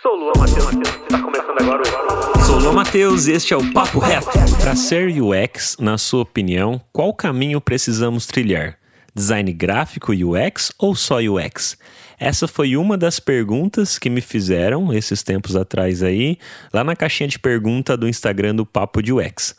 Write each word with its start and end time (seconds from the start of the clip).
Sou 0.00 0.14
Lua 0.14 0.32
Matheus, 0.38 0.70
está 1.02 1.20
começando 1.20 1.60
agora 1.60 1.82
o... 1.82 2.46
Sou 2.46 2.60
Lua 2.60 2.72
Matheus 2.72 3.26
e 3.26 3.32
este 3.32 3.52
é 3.52 3.56
o 3.56 3.72
Papo 3.72 3.98
Reto. 3.98 4.28
Para 4.60 4.76
ser 4.76 5.08
UX, 5.20 5.76
na 5.80 5.98
sua 5.98 6.22
opinião, 6.22 6.80
qual 6.92 7.12
caminho 7.12 7.60
precisamos 7.60 8.24
trilhar? 8.24 8.78
Design 9.12 9.52
gráfico 9.52 10.12
UX 10.12 10.70
ou 10.78 10.94
só 10.94 11.18
UX? 11.18 11.76
Essa 12.16 12.46
foi 12.46 12.76
uma 12.76 12.96
das 12.96 13.18
perguntas 13.18 13.98
que 13.98 14.08
me 14.08 14.20
fizeram 14.20 14.92
esses 14.92 15.24
tempos 15.24 15.56
atrás 15.56 16.00
aí, 16.00 16.38
lá 16.72 16.84
na 16.84 16.94
caixinha 16.94 17.28
de 17.28 17.38
pergunta 17.38 17.96
do 17.96 18.08
Instagram 18.08 18.54
do 18.54 18.64
Papo 18.64 19.02
de 19.02 19.12
UX. 19.12 19.56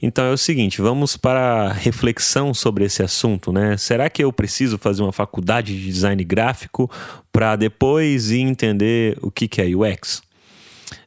Então 0.00 0.24
é 0.24 0.30
o 0.30 0.36
seguinte, 0.36 0.80
vamos 0.80 1.16
para 1.16 1.68
a 1.68 1.72
reflexão 1.72 2.52
sobre 2.52 2.84
esse 2.84 3.02
assunto, 3.02 3.52
né? 3.52 3.76
Será 3.76 4.10
que 4.10 4.22
eu 4.22 4.32
preciso 4.32 4.78
fazer 4.78 5.02
uma 5.02 5.12
faculdade 5.12 5.78
de 5.78 5.86
design 5.86 6.22
gráfico 6.24 6.90
para 7.32 7.56
depois 7.56 8.30
entender 8.30 9.18
o 9.22 9.30
que, 9.30 9.48
que 9.48 9.60
é 9.60 9.66
UX? 9.66 10.22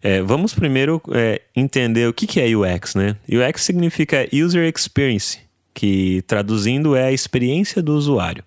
É, 0.01 0.21
vamos 0.21 0.53
primeiro 0.53 1.01
é, 1.11 1.41
entender 1.55 2.07
o 2.07 2.13
que, 2.13 2.25
que 2.27 2.39
é 2.39 2.55
UX, 2.55 2.95
né? 2.95 3.15
UX 3.29 3.61
significa 3.61 4.27
User 4.33 4.71
Experience, 4.73 5.39
que 5.73 6.23
traduzindo 6.27 6.95
é 6.95 7.05
a 7.05 7.11
experiência 7.11 7.81
do 7.81 7.93
usuário. 7.93 8.43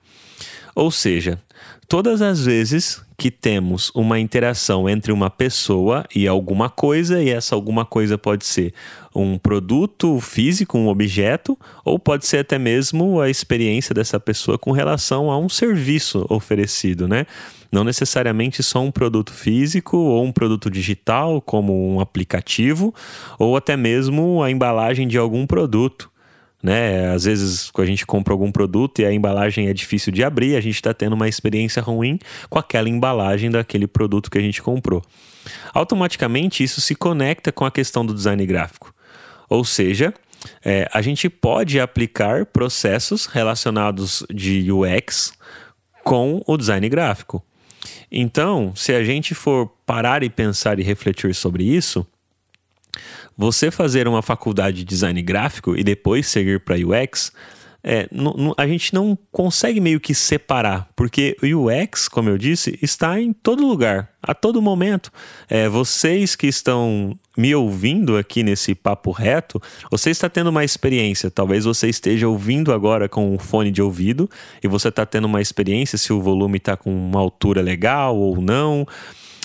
Ou 0.74 0.91
seja, 0.91 1.41
todas 1.88 2.22
as 2.22 2.44
vezes 2.44 3.02
que 3.18 3.32
temos 3.32 3.90
uma 3.96 4.20
interação 4.20 4.88
entre 4.88 5.10
uma 5.10 5.28
pessoa 5.28 6.04
e 6.14 6.28
alguma 6.28 6.70
coisa, 6.70 7.20
e 7.20 7.28
essa 7.28 7.56
alguma 7.56 7.84
coisa 7.84 8.16
pode 8.16 8.46
ser 8.46 8.72
um 9.12 9.36
produto 9.36 10.20
físico, 10.20 10.78
um 10.78 10.86
objeto, 10.86 11.58
ou 11.84 11.98
pode 11.98 12.24
ser 12.24 12.38
até 12.38 12.60
mesmo 12.60 13.20
a 13.20 13.28
experiência 13.28 13.92
dessa 13.92 14.20
pessoa 14.20 14.56
com 14.56 14.70
relação 14.70 15.32
a 15.32 15.36
um 15.38 15.48
serviço 15.48 16.24
oferecido, 16.30 17.08
né? 17.08 17.27
Não 17.72 17.82
necessariamente 17.82 18.62
só 18.62 18.80
um 18.80 18.92
produto 18.92 19.32
físico 19.32 19.96
ou 19.96 20.24
um 20.24 20.30
produto 20.30 20.70
digital, 20.70 21.42
como 21.42 21.92
um 21.92 21.98
aplicativo, 21.98 22.94
ou 23.36 23.56
até 23.56 23.77
mesmo 23.77 24.44
a 24.44 24.50
embalagem 24.50 25.08
de 25.08 25.19
algum 25.19 25.44
produto 25.44 26.08
né? 26.62 27.12
Às 27.12 27.25
vezes 27.25 27.70
a 27.77 27.84
gente 27.84 28.05
compra 28.05 28.34
algum 28.34 28.51
produto 28.51 29.01
e 29.01 29.05
a 29.05 29.12
embalagem 29.12 29.69
é 29.69 29.73
difícil 29.73 30.12
de 30.12 30.25
abrir, 30.25 30.56
a 30.56 30.61
gente 30.61 30.75
está 30.75 30.92
tendo 30.92 31.14
uma 31.14 31.28
experiência 31.28 31.81
ruim 31.81 32.19
com 32.51 32.59
aquela 32.59 32.89
embalagem 32.89 33.51
daquele 33.51 33.87
produto 33.87 34.31
que 34.31 34.39
a 34.39 34.42
gente 34.42 34.62
comprou. 34.62 35.03
Automaticamente 35.73 36.62
isso 36.62 36.81
se 36.81 36.95
conecta 36.95 37.53
com 37.53 37.64
a 37.64 37.70
questão 37.70 38.05
do 38.05 38.12
design 38.12 38.45
gráfico. 38.45 38.92
Ou 39.48 39.64
seja, 39.64 40.12
é, 40.64 40.89
a 40.92 41.01
gente 41.01 41.29
pode 41.29 41.81
aplicar 41.81 42.47
processos 42.47 43.27
relacionados 43.27 44.25
de 44.33 44.70
UX 44.70 45.33
com 46.05 46.42
o 46.47 46.56
design 46.56 46.89
gráfico. 46.89 47.42
Então, 48.11 48.73
se 48.75 48.92
a 48.95 49.05
gente 49.05 49.34
for 49.34 49.69
parar 49.86 50.23
e 50.23 50.31
pensar 50.31 50.79
e 50.79 50.83
refletir 50.83 51.34
sobre 51.34 51.64
isso, 51.64 52.06
você 53.36 53.70
fazer 53.70 54.08
uma 54.08 54.22
faculdade 54.22 54.78
de 54.78 54.84
design 54.84 55.20
gráfico 55.22 55.77
e 55.77 55.82
depois 55.82 56.27
seguir 56.27 56.60
para 56.60 56.77
UX, 56.77 57.32
é, 57.82 58.08
a 58.56 58.66
gente 58.66 58.92
não 58.92 59.16
consegue 59.30 59.80
meio 59.80 60.00
que 60.00 60.12
separar, 60.12 60.88
porque 60.96 61.36
o 61.42 61.66
UX, 61.66 62.08
como 62.08 62.28
eu 62.28 62.36
disse, 62.36 62.78
está 62.82 63.20
em 63.20 63.32
todo 63.32 63.66
lugar, 63.66 64.10
a 64.20 64.34
todo 64.34 64.60
momento. 64.60 65.12
É, 65.48 65.68
vocês 65.68 66.34
que 66.34 66.48
estão 66.48 67.16
me 67.36 67.55
ouvindo 67.55 68.16
aqui 68.16 68.42
nesse 68.42 68.74
papo 68.74 69.12
reto, 69.12 69.62
você 69.90 70.10
está 70.10 70.28
tendo 70.28 70.50
uma 70.50 70.64
experiência. 70.64 71.30
Talvez 71.30 71.64
você 71.64 71.88
esteja 71.88 72.27
ouvindo 72.27 72.72
agora 72.72 73.08
com 73.08 73.33
um 73.33 73.38
fone 73.38 73.70
de 73.70 73.80
ouvido 73.80 74.28
e 74.62 74.66
você 74.66 74.88
está 74.88 75.06
tendo 75.06 75.27
uma 75.27 75.40
experiência 75.40 75.96
se 75.96 76.12
o 76.12 76.20
volume 76.20 76.58
está 76.58 76.77
com 76.77 76.92
uma 76.92 77.20
altura 77.20 77.62
legal 77.62 78.16
ou 78.16 78.40
não. 78.40 78.84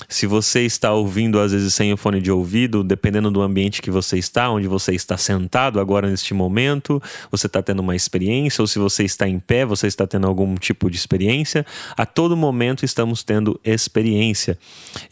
Se 0.08 0.26
você 0.26 0.60
está 0.60 0.92
ouvindo, 0.92 1.40
às 1.40 1.52
vezes, 1.52 1.74
sem 1.74 1.92
o 1.92 1.96
fone 1.96 2.20
de 2.20 2.30
ouvido, 2.30 2.84
dependendo 2.84 3.30
do 3.30 3.42
ambiente 3.42 3.80
que 3.80 3.90
você 3.90 4.18
está, 4.18 4.50
onde 4.50 4.66
você 4.66 4.92
está 4.92 5.16
sentado 5.16 5.80
agora 5.80 6.08
neste 6.08 6.34
momento, 6.34 7.02
você 7.30 7.46
está 7.46 7.62
tendo 7.62 7.80
uma 7.80 7.96
experiência, 7.96 8.62
ou 8.62 8.66
se 8.66 8.78
você 8.78 9.04
está 9.04 9.28
em 9.28 9.38
pé, 9.38 9.64
você 9.64 9.86
está 9.86 10.06
tendo 10.06 10.26
algum 10.26 10.54
tipo 10.56 10.90
de 10.90 10.96
experiência. 10.96 11.64
A 11.96 12.04
todo 12.04 12.36
momento 12.36 12.84
estamos 12.84 13.22
tendo 13.22 13.58
experiência. 13.64 14.58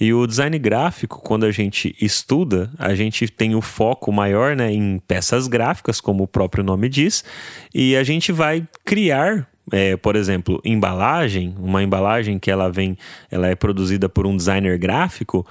E 0.00 0.12
o 0.12 0.26
design 0.26 0.58
gráfico, 0.58 1.20
quando 1.20 1.44
a 1.44 1.50
gente 1.50 1.96
estuda, 2.00 2.70
a 2.78 2.94
gente 2.94 3.28
tem 3.28 3.54
o 3.54 3.60
foco 3.60 4.12
maior 4.12 4.54
né, 4.54 4.72
em 4.72 4.98
peças 5.06 5.46
gráficas, 5.46 6.00
como 6.00 6.24
o 6.24 6.28
próprio 6.28 6.62
nome 6.62 6.88
diz, 6.88 7.24
e 7.74 7.96
a 7.96 8.04
gente 8.04 8.32
vai 8.32 8.66
criar 8.84 9.48
é, 9.70 9.96
por 9.96 10.16
exemplo, 10.16 10.60
embalagem, 10.64 11.54
uma 11.58 11.82
embalagem 11.82 12.38
que 12.38 12.50
ela 12.50 12.70
vem, 12.70 12.96
ela 13.30 13.46
é 13.48 13.54
produzida 13.54 14.08
por 14.08 14.26
um 14.26 14.36
designer 14.36 14.78
gráfico, 14.78 15.46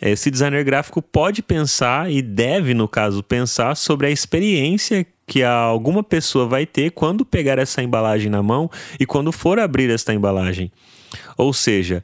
esse 0.00 0.30
designer 0.30 0.64
gráfico 0.64 1.02
pode 1.02 1.42
pensar 1.42 2.10
e 2.10 2.22
deve, 2.22 2.72
no 2.72 2.86
caso, 2.86 3.22
pensar 3.22 3.74
sobre 3.76 4.06
a 4.06 4.10
experiência 4.10 5.04
que 5.26 5.42
alguma 5.42 6.04
pessoa 6.04 6.46
vai 6.46 6.64
ter 6.64 6.92
quando 6.92 7.24
pegar 7.24 7.58
essa 7.58 7.82
embalagem 7.82 8.30
na 8.30 8.42
mão 8.42 8.70
e 8.98 9.04
quando 9.04 9.32
for 9.32 9.58
abrir 9.58 9.90
esta 9.90 10.14
embalagem. 10.14 10.70
Ou 11.36 11.52
seja, 11.52 12.02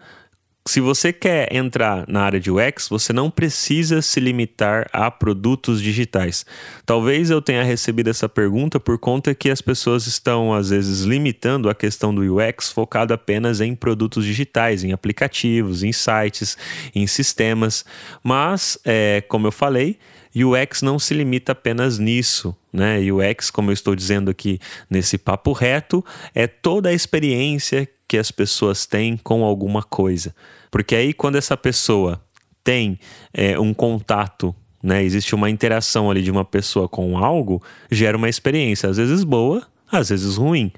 se 0.67 0.81
você 0.81 1.13
quer 1.13 1.55
entrar 1.55 2.07
na 2.09 2.23
área 2.23 2.41
de 2.41 2.51
UX, 2.51 2.89
você 2.89 3.13
não 3.13 3.31
precisa 3.31 4.01
se 4.01 4.19
limitar 4.19 4.89
a 4.95 5.11
produtos 5.11 5.81
digitais. 5.81 6.47
Talvez 6.87 7.29
eu 7.29 7.43
tenha 7.43 7.63
recebido 7.63 8.09
essa 8.09 8.31
pergunta 8.31 8.81
por 8.81 8.99
conta 8.99 9.35
que 9.35 9.51
as 9.51 9.61
pessoas 9.61 10.07
estão, 10.07 10.55
às 10.55 10.71
vezes, 10.71 11.03
limitando 11.03 11.69
a 11.69 11.75
questão 11.75 12.15
do 12.15 12.23
UX 12.23 12.73
focado 12.73 13.13
apenas 13.13 13.61
em 13.61 13.75
produtos 13.75 14.25
digitais, 14.25 14.83
em 14.83 14.93
aplicativos, 14.93 15.83
em 15.83 15.93
sites, 15.93 16.57
em 16.95 17.07
sistemas. 17.07 17.85
Mas, 18.23 18.79
é, 18.87 19.23
como 19.29 19.47
eu 19.47 19.53
falei, 19.53 19.99
UX 20.35 20.81
não 20.81 20.99
se 20.99 21.13
limita 21.13 21.53
apenas 21.53 21.99
nisso, 21.99 22.57
né? 22.73 22.99
UX, 23.01 23.51
como 23.51 23.71
eu 23.71 23.75
estou 23.75 23.95
dizendo 23.95 24.31
aqui 24.31 24.59
nesse 24.91 25.17
papo 25.17 25.53
reto, 25.53 26.05
é 26.35 26.47
toda 26.47 26.89
a 26.89 26.93
experiência 26.93 27.89
que 28.07 28.19
as 28.19 28.31
pessoas 28.31 28.87
têm 28.87 29.17
com 29.17 29.45
alguma 29.45 29.83
coisa. 29.83 30.35
Porque 30.71 30.95
aí, 30.95 31.13
quando 31.13 31.37
essa 31.37 31.57
pessoa 31.57 32.21
tem 32.63 32.99
é, 33.33 33.59
um 33.59 33.73
contato, 33.75 34.55
né, 34.83 35.03
existe 35.03 35.35
uma 35.35 35.51
interação 35.51 36.11
ali 36.11 36.23
de 36.23 36.31
uma 36.31 36.45
pessoa 36.45 36.89
com 36.89 37.17
algo, 37.19 37.63
gera 37.91 38.17
uma 38.17 38.29
experiência, 38.29 38.89
às 38.89 38.97
vezes 38.97 39.25
boa, 39.25 39.67
às 39.91 40.09
vezes 40.09 40.37
ruim. 40.37 40.73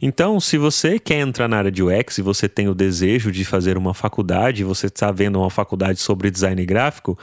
Então, 0.00 0.38
se 0.38 0.58
você 0.58 0.98
quer 0.98 1.20
entrar 1.20 1.48
na 1.48 1.58
área 1.58 1.70
de 1.70 1.82
UX 1.82 2.18
e 2.18 2.22
você 2.22 2.48
tem 2.48 2.68
o 2.68 2.74
desejo 2.74 3.32
de 3.32 3.44
fazer 3.44 3.76
uma 3.76 3.94
faculdade, 3.94 4.62
você 4.62 4.86
está 4.86 5.10
vendo 5.10 5.40
uma 5.40 5.50
faculdade 5.50 6.00
sobre 6.00 6.30
design 6.30 6.64
gráfico, 6.64 7.18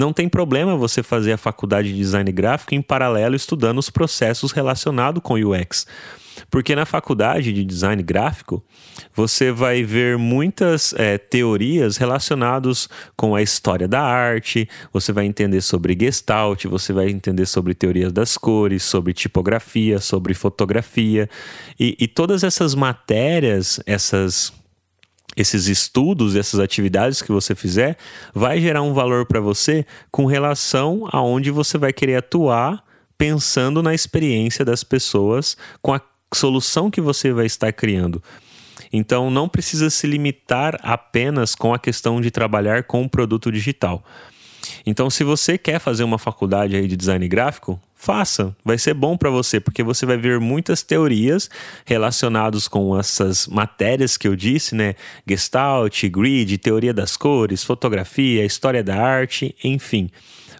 não 0.00 0.14
tem 0.14 0.30
problema 0.30 0.78
você 0.78 1.02
fazer 1.02 1.32
a 1.32 1.36
faculdade 1.36 1.92
de 1.92 1.98
design 1.98 2.32
gráfico 2.32 2.74
em 2.74 2.80
paralelo 2.80 3.36
estudando 3.36 3.78
os 3.78 3.90
processos 3.90 4.50
relacionados 4.50 5.22
com 5.22 5.34
UX. 5.34 5.86
Porque 6.50 6.74
na 6.74 6.86
faculdade 6.86 7.52
de 7.52 7.62
design 7.62 8.02
gráfico, 8.02 8.64
você 9.14 9.52
vai 9.52 9.82
ver 9.82 10.16
muitas 10.16 10.94
é, 10.94 11.18
teorias 11.18 11.98
relacionadas 11.98 12.88
com 13.14 13.34
a 13.34 13.42
história 13.42 13.86
da 13.86 14.00
arte, 14.00 14.66
você 14.90 15.12
vai 15.12 15.26
entender 15.26 15.60
sobre 15.60 15.94
gestalt, 16.00 16.64
você 16.64 16.94
vai 16.94 17.10
entender 17.10 17.44
sobre 17.44 17.74
teorias 17.74 18.10
das 18.10 18.38
cores, 18.38 18.82
sobre 18.82 19.12
tipografia, 19.12 19.98
sobre 19.98 20.32
fotografia. 20.32 21.28
E, 21.78 21.94
e 22.00 22.08
todas 22.08 22.42
essas 22.42 22.74
matérias, 22.74 23.78
essas 23.84 24.50
esses 25.36 25.66
estudos, 25.66 26.36
essas 26.36 26.60
atividades 26.60 27.22
que 27.22 27.32
você 27.32 27.54
fizer, 27.54 27.96
vai 28.34 28.60
gerar 28.60 28.82
um 28.82 28.92
valor 28.92 29.26
para 29.26 29.40
você 29.40 29.86
com 30.10 30.26
relação 30.26 31.08
aonde 31.12 31.50
você 31.50 31.78
vai 31.78 31.92
querer 31.92 32.16
atuar 32.16 32.84
pensando 33.16 33.82
na 33.82 33.94
experiência 33.94 34.64
das 34.64 34.82
pessoas 34.82 35.56
com 35.82 35.92
a 35.92 36.00
solução 36.34 36.90
que 36.90 37.00
você 37.00 37.32
vai 37.32 37.46
estar 37.46 37.72
criando. 37.72 38.22
Então 38.92 39.30
não 39.30 39.48
precisa 39.48 39.90
se 39.90 40.06
limitar 40.06 40.78
apenas 40.82 41.54
com 41.54 41.72
a 41.72 41.78
questão 41.78 42.20
de 42.20 42.30
trabalhar 42.30 42.84
com 42.84 43.02
o 43.02 43.08
produto 43.08 43.52
digital. 43.52 44.02
Então, 44.84 45.10
se 45.10 45.24
você 45.24 45.58
quer 45.58 45.78
fazer 45.78 46.04
uma 46.04 46.18
faculdade 46.18 46.76
aí 46.76 46.86
de 46.86 46.96
design 46.96 47.26
gráfico, 47.28 47.80
faça. 48.00 48.56
Vai 48.64 48.78
ser 48.78 48.94
bom 48.94 49.14
para 49.14 49.28
você, 49.28 49.60
porque 49.60 49.82
você 49.82 50.06
vai 50.06 50.16
ver 50.16 50.40
muitas 50.40 50.82
teorias 50.82 51.50
relacionadas 51.84 52.66
com 52.66 52.98
essas 52.98 53.46
matérias 53.46 54.16
que 54.16 54.26
eu 54.26 54.34
disse, 54.34 54.74
né? 54.74 54.94
Gestalt, 55.28 56.02
grid, 56.06 56.56
teoria 56.56 56.94
das 56.94 57.14
cores, 57.14 57.62
fotografia, 57.62 58.42
história 58.42 58.82
da 58.82 58.96
arte, 58.96 59.54
enfim. 59.62 60.10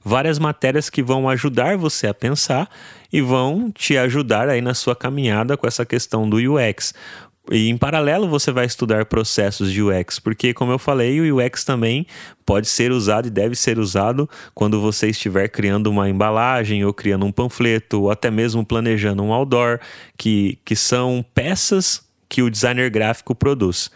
Várias 0.04 0.38
matérias 0.38 0.90
que 0.90 1.02
vão 1.02 1.30
ajudar 1.30 1.78
você 1.78 2.06
a 2.06 2.14
pensar 2.14 2.68
e 3.10 3.22
vão 3.22 3.70
te 3.70 3.96
ajudar 3.96 4.48
aí 4.50 4.60
na 4.60 4.74
sua 4.74 4.94
caminhada 4.94 5.56
com 5.56 5.66
essa 5.66 5.86
questão 5.86 6.28
do 6.28 6.36
UX. 6.36 6.92
E 7.50 7.68
em 7.68 7.76
paralelo 7.76 8.28
você 8.28 8.52
vai 8.52 8.64
estudar 8.64 9.06
processos 9.06 9.72
de 9.72 9.82
UX, 9.82 10.20
porque 10.20 10.54
como 10.54 10.70
eu 10.70 10.78
falei, 10.78 11.20
o 11.20 11.36
UX 11.36 11.64
também 11.64 12.06
pode 12.46 12.68
ser 12.68 12.92
usado 12.92 13.26
e 13.26 13.30
deve 13.30 13.56
ser 13.56 13.78
usado 13.78 14.30
quando 14.54 14.80
você 14.80 15.08
estiver 15.08 15.48
criando 15.48 15.88
uma 15.88 16.08
embalagem 16.08 16.84
ou 16.84 16.94
criando 16.94 17.26
um 17.26 17.32
panfleto 17.32 18.02
ou 18.02 18.10
até 18.10 18.30
mesmo 18.30 18.64
planejando 18.64 19.22
um 19.24 19.32
outdoor, 19.32 19.80
que, 20.16 20.58
que 20.64 20.76
são 20.76 21.24
peças 21.34 22.08
que 22.28 22.40
o 22.40 22.48
designer 22.48 22.88
gráfico 22.88 23.34
produz. 23.34 23.90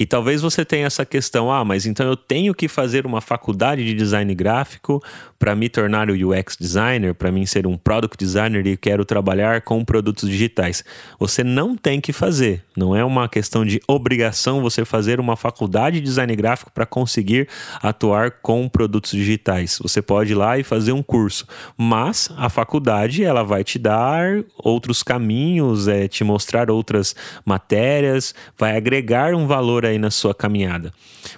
E 0.00 0.06
talvez 0.06 0.40
você 0.40 0.64
tenha 0.64 0.86
essa 0.86 1.04
questão, 1.04 1.50
ah, 1.50 1.64
mas 1.64 1.84
então 1.84 2.06
eu 2.06 2.16
tenho 2.16 2.54
que 2.54 2.68
fazer 2.68 3.04
uma 3.04 3.20
faculdade 3.20 3.84
de 3.84 3.94
design 3.94 4.32
gráfico 4.32 5.02
para 5.40 5.56
me 5.56 5.68
tornar 5.68 6.08
o 6.08 6.12
UX 6.12 6.56
designer, 6.56 7.14
para 7.14 7.32
mim 7.32 7.44
ser 7.44 7.66
um 7.66 7.76
product 7.76 8.16
designer 8.16 8.64
e 8.64 8.76
quero 8.76 9.04
trabalhar 9.04 9.60
com 9.62 9.84
produtos 9.84 10.28
digitais. 10.28 10.84
Você 11.18 11.42
não 11.42 11.76
tem 11.76 12.00
que 12.00 12.12
fazer, 12.12 12.64
não 12.76 12.94
é 12.94 13.04
uma 13.04 13.28
questão 13.28 13.64
de 13.64 13.80
obrigação 13.88 14.62
você 14.62 14.84
fazer 14.84 15.18
uma 15.18 15.36
faculdade 15.36 15.98
de 15.98 16.06
design 16.06 16.36
gráfico 16.36 16.70
para 16.70 16.86
conseguir 16.86 17.48
atuar 17.82 18.30
com 18.30 18.68
produtos 18.68 19.10
digitais. 19.10 19.80
Você 19.82 20.00
pode 20.00 20.30
ir 20.30 20.36
lá 20.36 20.56
e 20.56 20.62
fazer 20.62 20.92
um 20.92 21.02
curso, 21.02 21.44
mas 21.76 22.30
a 22.36 22.48
faculdade 22.48 23.24
ela 23.24 23.42
vai 23.42 23.64
te 23.64 23.80
dar 23.80 24.44
outros 24.56 25.02
caminhos, 25.02 25.88
é, 25.88 26.06
te 26.06 26.22
mostrar 26.22 26.70
outras 26.70 27.16
matérias, 27.44 28.32
vai 28.56 28.76
agregar 28.76 29.34
um 29.34 29.48
valor 29.48 29.87
aí 29.88 29.98
na 29.98 30.10
sua 30.10 30.34
caminhada. 30.34 30.92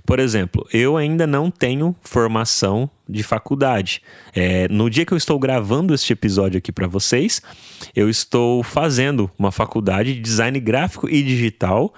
Por 0.05 0.19
exemplo, 0.19 0.67
eu 0.73 0.97
ainda 0.97 1.27
não 1.27 1.51
tenho 1.51 1.95
formação 2.03 2.91
de 3.09 3.23
faculdade. 3.23 4.03
É, 4.35 4.69
no 4.69 4.89
dia 4.89 5.05
que 5.05 5.13
eu 5.13 5.19
estou 5.19 5.39
gravando 5.39 5.95
este 5.95 6.13
episódio 6.13 6.59
aqui 6.59 6.71
para 6.71 6.87
vocês, 6.87 7.43
eu 7.95 8.09
estou 8.09 8.63
fazendo 8.63 9.31
uma 9.39 9.51
faculdade 9.51 10.15
de 10.15 10.21
design 10.21 10.59
gráfico 10.61 11.09
e 11.09 11.23
digital 11.23 11.93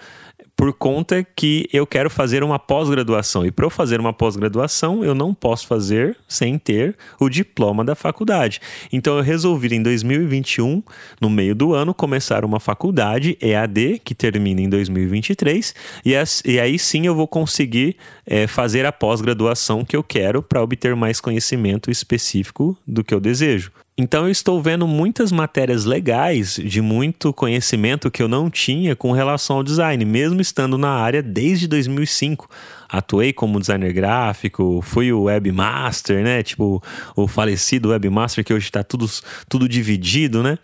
por 0.56 0.72
conta 0.72 1.24
que 1.24 1.68
eu 1.72 1.86
quero 1.86 2.08
fazer 2.08 2.44
uma 2.44 2.58
pós-graduação. 2.58 3.44
E 3.44 3.50
para 3.50 3.66
eu 3.66 3.70
fazer 3.70 4.00
uma 4.00 4.12
pós-graduação, 4.12 5.04
eu 5.04 5.14
não 5.14 5.34
posso 5.34 5.66
fazer 5.66 6.16
sem 6.28 6.58
ter 6.58 6.96
o 7.18 7.28
diploma 7.28 7.84
da 7.84 7.94
faculdade. 7.94 8.60
Então 8.92 9.16
eu 9.16 9.22
resolvi 9.22 9.74
em 9.74 9.82
2021, 9.82 10.82
no 11.20 11.30
meio 11.30 11.54
do 11.54 11.74
ano, 11.74 11.92
começar 11.94 12.44
uma 12.44 12.60
faculdade 12.60 13.36
EAD, 13.40 14.00
que 14.04 14.14
termina 14.14 14.60
em 14.60 14.68
2023, 14.68 15.74
e, 16.04 16.12
e 16.44 16.60
aí 16.60 16.78
sim 16.78 17.06
eu 17.06 17.14
vou 17.14 17.26
conseguir 17.26 17.96
é, 18.26 18.46
fazer 18.46 18.86
a 18.86 18.92
pós-graduação 18.92 19.84
que 19.84 19.96
eu 19.96 20.02
quero 20.02 20.42
para 20.42 20.62
obter 20.62 20.94
mais 20.94 21.20
conhecimento 21.20 21.90
específico 21.90 22.76
do 22.86 23.02
que 23.02 23.14
eu 23.14 23.20
desejo. 23.20 23.72
Então 23.96 24.24
eu 24.24 24.30
estou 24.30 24.62
vendo 24.62 24.86
muitas 24.86 25.30
matérias 25.30 25.84
legais 25.84 26.56
de 26.56 26.80
muito 26.80 27.30
conhecimento 27.30 28.10
que 28.10 28.22
eu 28.22 28.28
não 28.28 28.48
tinha 28.48 28.96
com 28.96 29.12
relação 29.12 29.56
ao 29.56 29.62
design, 29.62 30.02
mesmo 30.06 30.40
estando 30.40 30.78
na 30.78 30.88
área 30.88 31.22
desde 31.22 31.68
2005. 31.68 32.48
Atuei 32.88 33.34
como 33.34 33.60
designer 33.60 33.92
gráfico, 33.92 34.80
fui 34.82 35.12
o 35.12 35.24
webmaster, 35.24 36.24
né? 36.24 36.42
Tipo, 36.42 36.82
o 37.14 37.28
falecido 37.28 37.90
webmaster 37.90 38.42
que 38.42 38.54
hoje 38.54 38.66
está 38.66 38.82
tudo, 38.82 39.06
tudo 39.46 39.68
dividido, 39.68 40.42
né? 40.42 40.58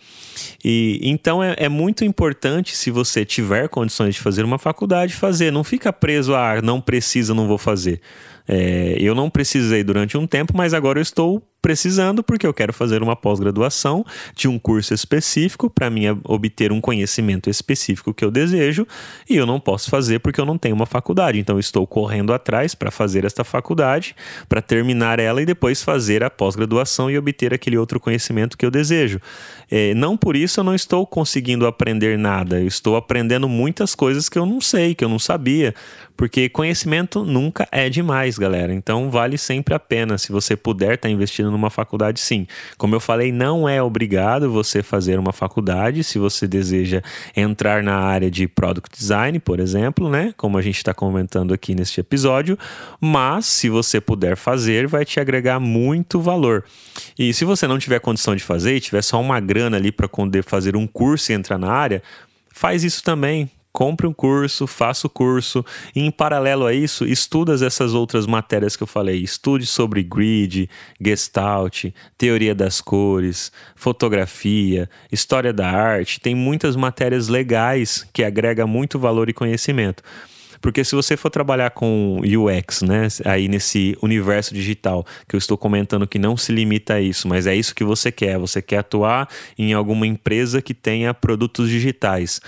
E 0.65 0.99
então 1.03 1.43
é, 1.43 1.55
é, 1.59 1.69
muito 1.69 2.05
importante, 2.05 2.75
se 2.75 2.91
você 2.91 3.27
tiver 3.27 3.69
condições 3.69 4.15
de 4.15 4.21
fazer 4.21 4.45
uma 4.45 4.59
faculdade, 4.59 5.13
fazer. 5.13 5.53
Não 5.53 5.65
fica 5.65 5.93
preso 5.93 6.35
a 6.35 6.53
ah, 6.53 6.63
não 6.63 6.81
precisa, 6.81 7.35
não 7.35 7.47
vou 7.47 7.59
fazer. 7.59 8.01
É, 8.47 8.97
eu 8.99 9.15
não 9.15 9.29
precisei 9.29 9.85
durante 9.85 10.17
um 10.17 10.27
tempo, 10.27 10.55
mas 10.57 10.73
agora 10.73 10.99
eu 10.99 11.03
estou 11.03 11.43
precisando 11.61 12.23
porque 12.23 12.47
eu 12.47 12.55
quero 12.55 12.73
fazer 12.73 13.03
uma 13.03 13.17
pós-graduação 13.17 14.05
de 14.35 14.49
um 14.49 14.59
curso 14.59 14.95
específico 14.95 15.69
para 15.69 15.91
mim 15.91 16.05
obter 16.25 16.73
um 16.73 16.81
conhecimento 16.81 17.51
específico 17.51 18.15
que 18.15 18.25
eu 18.25 18.31
desejo 18.31 18.87
e 19.29 19.37
eu 19.37 19.47
não 19.47 19.59
posso 19.59 19.91
fazer 19.91 20.21
porque 20.21 20.41
eu 20.41 20.47
não 20.47 20.57
tenho 20.57 20.75
uma 20.75 20.87
faculdade. 20.87 21.39
Então 21.39 21.59
estou 21.59 21.87
correndo 21.87 22.33
atrás 22.33 22.75
para 22.75 22.91
fazer 22.91 23.25
esta 23.25 23.45
faculdade, 23.45 24.15
para 24.49 24.63
terminar 24.63 25.19
ela 25.19 25.43
e 25.43 25.47
depois 25.47 25.83
fazer 25.83 26.23
a 26.23 26.31
pós-graduação 26.31 27.11
e 27.11 27.19
obter 27.19 27.53
aquele 27.53 27.77
outro 27.77 27.99
conhecimento 27.99 28.57
que 28.57 28.65
eu 28.65 28.71
desejo. 28.71 29.21
É, 29.71 29.93
não 29.95 30.17
por 30.17 30.37
isso 30.37 30.61
eu 30.61 30.65
não 30.65 30.75
estou 30.75 31.07
conseguindo 31.07 31.67
aprender 31.67 32.17
nada, 32.19 32.61
eu 32.61 32.67
estou 32.67 32.97
aprendendo 32.97 33.49
muitas 33.49 33.95
coisas 33.95 34.29
que 34.29 34.39
eu 34.39 34.47
não 34.47 34.61
sei, 34.61 34.95
que 34.95 35.05
eu 35.05 35.09
não 35.09 35.19
sabia, 35.19 35.75
porque 36.17 36.49
conhecimento 36.49 37.25
nunca 37.25 37.69
é 37.71 37.89
demais, 37.89 38.39
galera. 38.39 38.73
Então 38.73 39.11
vale 39.11 39.39
sempre 39.39 39.75
a 39.75 39.79
pena 39.79 40.19
se 40.19 40.33
você 40.33 40.57
puder 40.57 40.95
estar 40.95 41.09
tá 41.09 41.11
investindo 41.11 41.48
numa 41.51 41.71
faculdade, 41.71 42.21
sim. 42.21 42.47
Como 42.77 42.95
eu 42.95 43.01
falei, 43.01 43.33
não 43.33 43.69
é 43.69 43.83
obrigado 43.83 44.51
você 44.51 44.83
fazer 44.83 45.19
uma 45.19 45.33
faculdade 45.33 46.05
se 46.05 46.19
você 46.19 46.47
deseja 46.47 47.03
entrar 47.37 47.83
na 47.83 47.97
área 47.97 48.31
de 48.31 48.47
product 48.47 48.97
design, 48.97 49.39
por 49.39 49.61
exemplo, 49.61 50.09
né? 50.09 50.33
Como 50.37 50.59
a 50.59 50.63
gente 50.63 50.77
está 50.77 50.95
comentando 50.95 51.53
aqui 51.53 51.75
neste 51.75 52.01
episódio. 52.01 52.59
Mas 53.01 53.47
se 53.47 53.69
você 53.69 54.01
puder 54.01 54.37
fazer, 54.37 54.87
vai 54.87 55.05
te 55.05 55.21
agregar 55.21 55.61
muito 55.61 56.21
valor. 56.21 56.65
E 57.19 57.33
se 57.33 57.45
você 57.45 57.67
não 57.67 57.79
tiver 57.79 58.01
condição 58.01 58.35
de 58.35 58.43
fazer 58.43 58.77
e 58.77 58.81
tiver 58.81 59.03
só 59.03 59.21
uma 59.21 59.41
grana 59.41 59.77
ali 59.77 59.93
para 59.93 60.09
poder 60.09 60.43
fazer 60.43 60.77
um 60.77 60.87
curso 60.87 61.33
e 61.33 61.35
entrar 61.35 61.59
na 61.59 61.71
área, 61.71 62.03
faz 62.53 62.85
isso 62.85 63.03
também 63.03 63.51
compre 63.79 64.09
um 64.09 64.13
curso, 64.13 64.67
faça 64.67 65.07
o 65.07 65.11
curso 65.11 65.65
e 65.95 66.01
em 66.01 66.11
paralelo 66.11 66.67
a 66.67 66.75
isso, 66.75 67.05
estuda 67.05 67.55
essas 67.65 67.95
outras 67.95 68.27
matérias 68.27 68.75
que 68.75 68.83
eu 68.83 68.89
falei. 68.89 69.23
Estude 69.23 69.67
sobre 69.67 70.03
grid, 70.03 70.69
gestalt, 71.01 71.85
teoria 72.19 72.57
das 72.57 72.81
cores, 72.81 73.53
fotografia, 73.77 74.91
história 75.13 75.53
da 75.53 75.71
arte. 75.71 76.19
Tem 76.19 76.35
muitas 76.35 76.75
matérias 76.75 77.29
legais 77.29 78.05
que 78.13 78.25
agregam 78.25 78.67
muito 78.67 78.99
valor 78.99 79.29
e 79.29 79.33
conhecimento. 79.33 80.03
Porque 80.61 80.85
se 80.85 80.95
você 80.95 81.17
for 81.17 81.31
trabalhar 81.31 81.71
com 81.71 82.21
UX, 82.21 82.83
né, 82.83 83.09
aí 83.25 83.49
nesse 83.49 83.97
universo 84.03 84.55
digital, 84.55 85.05
que 85.29 85.35
eu 85.35 85.39
estou 85.39 85.57
comentando 85.57 86.07
que 86.07 86.19
não 86.19 86.37
se 86.37 86.53
limita 86.53 86.95
a 86.95 87.01
isso, 87.01 87.29
mas 87.29 87.47
é 87.47 87.55
isso 87.55 87.75
que 87.75 87.85
você 87.85 88.11
quer, 88.11 88.39
você 88.39 88.61
quer 88.61 88.79
atuar 88.79 89.29
em 89.59 89.73
alguma 89.73 90.07
empresa 90.07 90.61
que 90.61 90.75
tenha 90.75 91.13
produtos 91.15 91.69
digitais. 91.69 92.41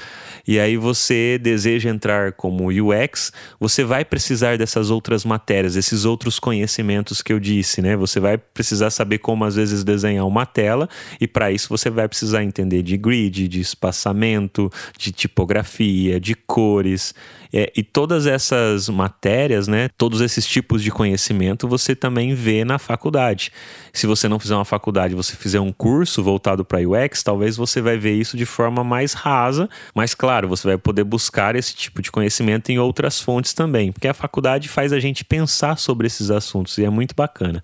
E 0.47 0.59
aí 0.59 0.77
você 0.77 1.39
deseja 1.39 1.91
entrar 1.91 2.33
como 2.33 2.69
UX, 2.69 3.33
você 3.59 3.85
vai 3.85 4.05
precisar 4.05 4.59
dessas 4.59 4.91
outras 4.91 5.25
matérias, 5.25 5.77
esses 5.77 6.05
outros 6.05 6.39
conhecimentos 6.39 7.23
que 7.23 7.33
eu 7.33 7.39
disse, 7.39 7.81
né? 7.83 7.97
Você 7.97 8.19
vai 8.21 8.39
precisar 8.39 8.91
saber 8.91 9.19
como 9.19 9.45
às 9.45 9.57
vezes 9.57 9.85
desenhar 9.85 10.27
uma 10.27 10.47
tela 10.47 10.89
e 11.21 11.27
para 11.27 11.53
isso 11.53 11.69
você 11.69 11.91
vai 11.91 12.09
precisar 12.09 12.43
entender 12.43 12.83
de 12.83 12.97
grid, 12.97 13.49
de 13.49 13.61
espaçamento, 13.61 14.71
de 14.99 15.13
tipografia, 15.13 16.19
de 16.21 16.35
cores. 16.35 17.15
É, 17.53 17.73
e 17.77 17.83
todas 18.01 18.27
essas 18.27 18.89
matérias, 18.89 19.69
né, 19.69 19.91
todos 19.99 20.23
esses 20.23 20.47
tipos 20.47 20.83
de 20.83 20.91
conhecimento 20.91 21.69
você 21.69 21.95
também 21.95 22.33
vê 22.33 22.65
na 22.65 22.79
faculdade. 22.79 23.53
Se 23.93 24.07
você 24.07 24.27
não 24.27 24.39
fizer 24.39 24.55
uma 24.55 24.65
faculdade, 24.65 25.15
você 25.15 25.37
fizer 25.37 25.61
um 25.61 25.71
curso 25.71 26.23
voltado 26.23 26.65
para 26.65 26.79
UX, 26.81 27.23
talvez 27.23 27.59
você 27.59 27.83
vai 27.83 27.99
ver 27.99 28.15
isso 28.15 28.39
de 28.39 28.47
forma 28.47 28.83
mais 28.83 29.13
rasa, 29.13 29.69
mas 29.95 30.15
claro, 30.15 30.49
você 30.49 30.67
vai 30.67 30.79
poder 30.79 31.05
buscar 31.05 31.55
esse 31.57 31.75
tipo 31.75 32.01
de 32.01 32.11
conhecimento 32.11 32.73
em 32.73 32.79
outras 32.79 33.21
fontes 33.21 33.53
também, 33.53 33.93
porque 33.93 34.09
a 34.09 34.15
faculdade 34.15 34.67
faz 34.67 34.95
a 34.95 34.99
gente 34.99 35.23
pensar 35.23 35.77
sobre 35.77 36.07
esses 36.07 36.31
assuntos 36.31 36.79
e 36.79 36.85
é 36.87 36.89
muito 36.89 37.15
bacana. 37.15 37.63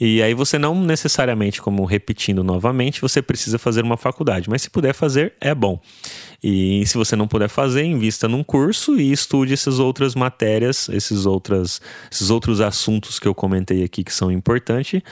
E 0.00 0.22
aí 0.22 0.34
você 0.34 0.58
não 0.58 0.74
necessariamente, 0.74 1.60
como 1.60 1.84
repetindo 1.84 2.42
novamente, 2.42 3.00
você 3.00 3.22
precisa 3.22 3.58
fazer 3.58 3.82
uma 3.82 3.96
faculdade, 3.96 4.48
mas 4.50 4.62
se 4.62 4.70
puder 4.70 4.92
fazer, 4.92 5.34
é 5.40 5.54
bom. 5.54 5.80
E 6.42 6.84
se 6.86 6.96
você 6.96 7.16
não 7.16 7.28
puder 7.28 7.48
fazer, 7.48 7.84
invista 7.84 8.28
num 8.28 8.42
curso 8.42 8.98
e 8.98 9.12
estude 9.12 9.52
essas 9.52 9.78
outras 9.78 10.14
matérias, 10.14 10.88
esses, 10.88 11.26
outras, 11.26 11.80
esses 12.10 12.30
outros 12.30 12.60
assuntos 12.60 13.18
que 13.18 13.28
eu 13.28 13.34
comentei 13.34 13.84
aqui 13.84 14.04
que 14.04 14.12
são 14.12 14.30
importantes 14.30 15.02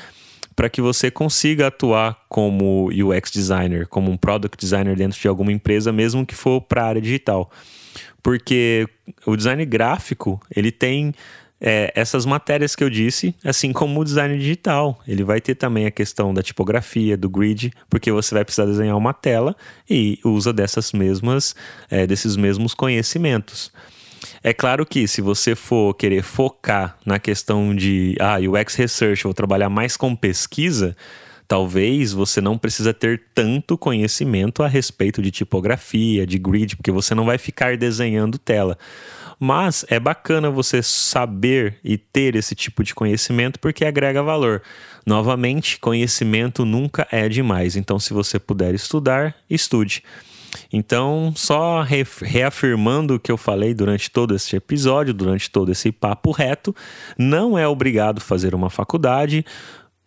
para 0.54 0.68
que 0.68 0.80
você 0.80 1.10
consiga 1.10 1.68
atuar 1.68 2.24
como 2.28 2.88
UX 2.88 3.30
designer, 3.30 3.86
como 3.86 4.10
um 4.10 4.16
product 4.16 4.56
designer 4.58 4.96
dentro 4.96 5.18
de 5.18 5.26
alguma 5.28 5.52
empresa, 5.52 5.92
mesmo 5.92 6.26
que 6.26 6.34
for 6.34 6.60
para 6.60 6.82
a 6.82 6.86
área 6.88 7.00
digital. 7.00 7.50
Porque 8.22 8.86
o 9.26 9.36
design 9.36 9.64
gráfico, 9.64 10.40
ele 10.54 10.70
tem 10.70 11.12
é, 11.64 11.92
essas 11.94 12.26
matérias 12.26 12.74
que 12.74 12.82
eu 12.82 12.90
disse, 12.90 13.32
assim 13.44 13.72
como 13.72 14.00
o 14.00 14.04
design 14.04 14.36
digital. 14.36 15.00
Ele 15.06 15.22
vai 15.22 15.40
ter 15.40 15.54
também 15.54 15.86
a 15.86 15.92
questão 15.92 16.34
da 16.34 16.42
tipografia, 16.42 17.16
do 17.16 17.30
grid, 17.30 17.72
porque 17.88 18.10
você 18.10 18.34
vai 18.34 18.44
precisar 18.44 18.66
desenhar 18.66 18.96
uma 18.96 19.14
tela 19.14 19.54
e 19.88 20.18
usa 20.24 20.52
dessas 20.52 20.92
mesmas, 20.92 21.54
é, 21.88 22.04
desses 22.04 22.36
mesmos 22.36 22.74
conhecimentos. 22.74 23.70
É 24.42 24.52
claro 24.52 24.84
que 24.84 25.06
se 25.06 25.20
você 25.20 25.54
for 25.54 25.94
querer 25.94 26.22
focar 26.22 26.98
na 27.06 27.20
questão 27.20 27.74
de 27.74 28.16
ah, 28.18 28.38
UX 28.38 28.74
Research, 28.74 29.22
vou 29.22 29.34
trabalhar 29.34 29.68
mais 29.68 29.96
com 29.96 30.16
pesquisa, 30.16 30.96
talvez 31.46 32.12
você 32.12 32.40
não 32.40 32.56
precisa 32.56 32.94
ter 32.94 33.22
tanto 33.34 33.76
conhecimento 33.76 34.62
a 34.62 34.68
respeito 34.68 35.20
de 35.20 35.30
tipografia, 35.30 36.26
de 36.26 36.38
grid, 36.38 36.76
porque 36.76 36.90
você 36.90 37.14
não 37.14 37.24
vai 37.24 37.38
ficar 37.38 37.76
desenhando 37.76 38.38
tela. 38.38 38.78
Mas 39.38 39.84
é 39.88 39.98
bacana 39.98 40.50
você 40.50 40.82
saber 40.82 41.78
e 41.82 41.98
ter 41.98 42.36
esse 42.36 42.54
tipo 42.54 42.84
de 42.84 42.94
conhecimento 42.94 43.58
porque 43.58 43.84
agrega 43.84 44.22
valor. 44.22 44.62
Novamente, 45.04 45.80
conhecimento 45.80 46.64
nunca 46.64 47.08
é 47.10 47.28
demais. 47.28 47.74
Então, 47.74 47.98
se 47.98 48.12
você 48.12 48.38
puder 48.38 48.72
estudar, 48.72 49.34
estude. 49.50 50.02
Então, 50.72 51.32
só 51.34 51.82
reafirmando 51.82 53.14
o 53.14 53.20
que 53.20 53.32
eu 53.32 53.36
falei 53.36 53.74
durante 53.74 54.10
todo 54.10 54.34
esse 54.34 54.54
episódio, 54.54 55.12
durante 55.12 55.50
todo 55.50 55.72
esse 55.72 55.90
papo 55.90 56.30
reto, 56.30 56.74
não 57.18 57.58
é 57.58 57.66
obrigado 57.66 58.20
fazer 58.20 58.54
uma 58.54 58.70
faculdade 58.70 59.44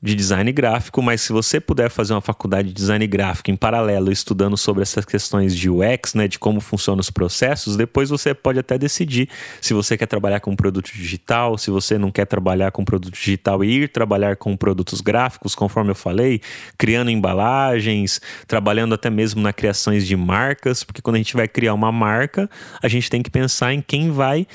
de 0.06 0.14
design 0.14 0.52
gráfico, 0.52 1.02
mas 1.02 1.22
se 1.22 1.34
você 1.34 1.60
puder 1.60 1.90
fazer 1.90 2.14
uma 2.14 2.22
faculdade 2.22 2.68
de 2.68 2.74
design 2.74 3.06
gráfico 3.08 3.50
em 3.50 3.56
paralelo, 3.56 4.12
estudando 4.12 4.56
sobre 4.56 4.84
essas 4.84 5.04
questões 5.04 5.56
de 5.56 5.68
UX, 5.68 6.14
né, 6.14 6.28
de 6.28 6.38
como 6.38 6.62
funcionam 6.62 7.00
os 7.00 7.10
processos, 7.10 7.76
depois 7.76 8.12
você 8.12 8.34
pode 8.34 8.60
até 8.60 8.78
decidir 8.78 9.28
se 9.60 9.74
você 9.74 9.98
quer 9.98 10.06
trabalhar 10.06 10.40
com 10.40 10.56
produto 10.56 10.92
digital, 10.94 11.58
se 11.58 11.72
você 11.72 11.98
não 11.98 12.12
quer 12.12 12.26
trabalhar 12.26 12.72
com 12.72 12.86
produto 12.86 13.12
digital 13.12 13.64
e 13.64 13.84
ir 13.84 13.90
trabalhar 13.90 14.36
com 14.36 14.56
produtos 14.56 15.02
gráficos, 15.02 15.56
conforme 15.56 15.90
eu 15.90 15.96
falei, 15.96 16.40
criando 16.78 17.10
embalagens, 17.10 18.22
trabalhando 18.48 18.94
até 18.94 19.10
mesmo 19.10 19.42
na 19.42 19.52
criações 19.52 20.06
de 20.06 20.16
marcas, 20.16 20.84
porque 20.84 21.02
quando 21.02 21.16
a 21.16 21.20
gente 21.20 21.36
vai 21.36 21.48
criar 21.48 21.74
uma 21.74 21.92
marca, 21.92 22.48
a 22.82 22.88
gente 22.88 23.10
tem 23.10 23.24
que 23.24 23.32
pensar 23.32 23.74
em 23.74 23.82
quem 23.82 24.12
vai 24.12 24.46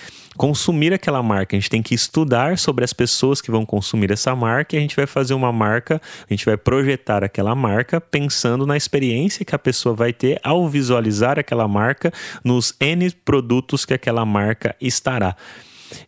consumir 0.40 0.90
aquela 0.94 1.23
marca. 1.23 1.54
A 1.54 1.61
gente 1.61 1.68
tem 1.68 1.82
que 1.82 1.94
estudar 1.94 2.56
sobre 2.56 2.82
as 2.82 2.94
pessoas 2.94 3.42
que 3.42 3.50
vão 3.50 3.66
consumir 3.66 4.11
essa 4.11 4.35
marca 4.35 4.75
e 4.75 4.78
a 4.78 4.80
gente 4.80 4.97
vai 4.97 5.06
fazer 5.06 5.35
uma 5.35 5.52
marca, 5.52 6.00
a 6.26 6.32
gente 6.32 6.47
vai 6.47 6.56
projetar 6.56 7.23
aquela 7.23 7.54
marca 7.54 8.00
pensando 8.00 8.64
na 8.66 8.75
experiência 8.75 9.44
que 9.44 9.54
a 9.54 9.59
pessoa 9.59 9.94
vai 9.94 10.14
ter 10.14 10.40
ao 10.42 10.66
visualizar 10.66 11.38
aquela 11.38 11.68
marca 11.68 12.11
nos 12.42 12.75
N 12.80 13.11
produtos 13.23 13.85
que 13.85 13.92
aquela 13.92 14.25
marca 14.25 14.75
estará. 14.80 15.37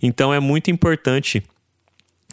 Então 0.02 0.32
é 0.32 0.40
muito 0.40 0.70
importante 0.70 1.42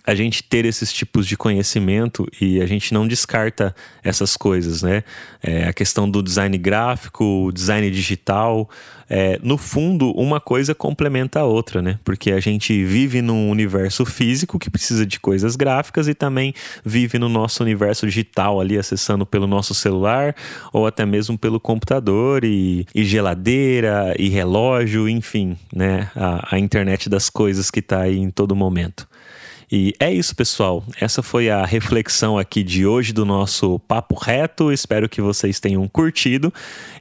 a 0.09 0.15
gente 0.15 0.41
ter 0.41 0.65
esses 0.65 0.91
tipos 0.91 1.27
de 1.27 1.37
conhecimento 1.37 2.27
e 2.41 2.59
a 2.59 2.65
gente 2.65 2.95
não 2.95 3.07
descarta 3.07 3.75
essas 4.03 4.35
coisas, 4.35 4.81
né? 4.81 5.03
É, 5.41 5.67
a 5.67 5.73
questão 5.73 6.09
do 6.09 6.23
design 6.23 6.57
gráfico, 6.57 7.51
design 7.53 7.91
digital, 7.91 8.67
é, 9.07 9.39
no 9.41 9.57
fundo, 9.57 10.11
uma 10.11 10.39
coisa 10.39 10.75
complementa 10.75 11.39
a 11.39 11.43
outra, 11.43 11.81
né? 11.81 11.99
Porque 12.03 12.31
a 12.31 12.39
gente 12.39 12.83
vive 12.85 13.21
num 13.21 13.49
universo 13.49 14.05
físico 14.05 14.59
que 14.59 14.69
precisa 14.69 15.05
de 15.05 15.19
coisas 15.19 15.55
gráficas 15.55 16.07
e 16.07 16.13
também 16.13 16.53
vive 16.85 17.17
no 17.17 17.27
nosso 17.27 17.63
universo 17.63 18.05
digital 18.05 18.61
ali, 18.61 18.77
acessando 18.77 19.25
pelo 19.25 19.45
nosso 19.47 19.73
celular 19.73 20.35
ou 20.71 20.85
até 20.85 21.05
mesmo 21.05 21.37
pelo 21.37 21.59
computador 21.59 22.43
e, 22.43 22.85
e 22.93 23.03
geladeira 23.03 24.15
e 24.17 24.29
relógio, 24.29 25.09
enfim, 25.09 25.57
né? 25.73 26.11
A, 26.15 26.55
a 26.55 26.59
internet 26.59 27.09
das 27.09 27.29
coisas 27.29 27.71
que 27.71 27.79
está 27.79 28.01
aí 28.01 28.17
em 28.17 28.29
todo 28.29 28.55
momento. 28.55 29.07
E 29.71 29.93
é 29.99 30.11
isso, 30.11 30.35
pessoal. 30.35 30.83
Essa 30.99 31.21
foi 31.21 31.47
a 31.47 31.63
reflexão 31.63 32.39
aqui 32.39 32.63
de 32.63 32.87
hoje 32.87 33.13
do 33.13 33.23
nosso 33.23 33.77
Papo 33.77 34.15
Reto. 34.15 34.71
Espero 34.71 35.07
que 35.07 35.21
vocês 35.21 35.59
tenham 35.59 35.87
curtido. 35.87 36.51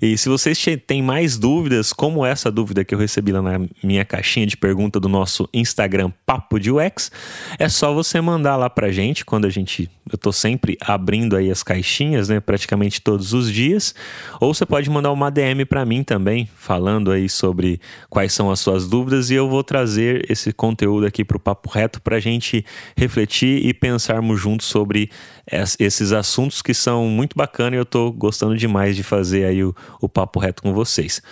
E 0.03 0.19
se 0.19 0.29
vocês 0.29 0.63
têm 0.87 1.01
mais 1.03 1.39
dúvidas, 1.39 1.95
como 1.95 2.27
essa 2.27 2.51
dúvida 2.51 2.85
que 2.85 2.95
eu 2.95 2.99
recebi 2.99 3.33
lá 3.33 3.41
na 3.41 3.67
minha 3.83 4.05
caixinha 4.05 4.47
de 4.47 4.55
pergunta 4.55 5.01
do 5.01 5.09
nosso 5.09 5.49
Instagram 5.55 6.13
Papo 6.27 6.61
de 6.61 6.71
UX, 6.71 7.11
é 7.59 7.71
só 7.71 7.95
você 7.95 8.21
mandar 8.21 8.57
lá 8.57 8.69
pra 8.69 8.93
gente 8.93 9.25
quando 9.25 9.47
a 9.47 9.51
gente. 9.51 9.91
Eu 10.11 10.19
tô 10.19 10.31
sempre 10.31 10.77
abrindo 10.83 11.37
aí 11.37 11.51
as 11.51 11.63
caixinhas, 11.63 12.29
né? 12.29 12.39
Praticamente 12.39 13.01
todos 13.01 13.33
os 13.33 13.51
dias. 13.51 13.95
Ou 14.41 14.53
você 14.53 14.67
pode 14.67 14.91
mandar 14.91 15.11
uma 15.13 15.31
DM 15.31 15.65
para 15.65 15.87
mim 15.87 16.03
também, 16.03 16.47
falando 16.55 17.11
aí 17.11 17.31
sobre 17.31 17.81
quais 18.11 18.35
são 18.35 18.51
as 18.51 18.61
suas 18.61 18.87
dúvidas, 18.87 19.31
e 19.31 19.35
eu 19.35 19.49
vou 19.49 19.65
trazer 19.65 20.31
esse 20.31 20.53
conteúdo 20.53 21.07
aqui 21.07 21.25
pro 21.25 21.39
Papo 21.39 21.71
Reto 21.71 22.01
pra 22.01 22.21
gente 22.21 22.58
refletir 22.97 23.65
e 23.67 23.75
pensarmos 23.75 24.41
juntos 24.41 24.67
sobre 24.67 25.11
esses 25.79 26.13
assuntos 26.13 26.63
que 26.63 26.75
são 26.75 27.07
muito 27.07 27.37
bacanas 27.37 27.75
e 27.75 27.77
eu 27.77 27.83
estou 27.83 28.13
gostando 28.13 28.57
demais 28.57 28.95
de 28.97 29.03
fazer 29.03 29.45
aí 29.45 29.65
o, 29.65 29.75
o 30.01 30.09
papo 30.09 30.39
reto 30.39 30.63
com 30.63 30.73
vocês. 30.73 31.23